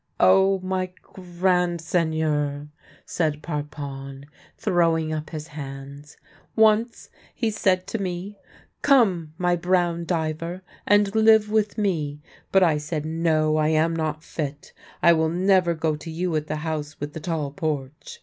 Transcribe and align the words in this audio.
"Oh, 0.19 0.57
my 0.63 0.91
grand 1.03 1.79
Seigneur!" 1.79 2.69
said 3.05 3.43
Parpon, 3.43 4.25
throwing 4.57 5.13
up 5.13 5.29
his 5.29 5.49
hands." 5.49 6.17
Once 6.55 7.11
he 7.35 7.51
said 7.51 7.85
to 7.85 7.99
me,' 7.99 8.39
Come, 8.81 9.35
my 9.37 9.55
brown 9.55 10.05
diver, 10.05 10.63
and 10.87 11.13
live 11.13 11.51
with 11.51 11.77
me.' 11.77 12.19
But 12.51 12.63
I 12.63 12.79
said, 12.79 13.05
* 13.05 13.05
No, 13.23 13.57
I 13.57 13.67
am 13.67 13.95
not 13.95 14.23
fit. 14.23 14.73
I 15.03 15.13
will 15.13 15.29
never 15.29 15.75
go 15.75 15.95
to 15.95 16.09
you 16.09 16.35
at 16.35 16.47
the 16.47 16.55
House 16.65 16.99
with 16.99 17.13
the 17.13 17.19
Tall 17.19 17.51
Porch.' 17.51 18.19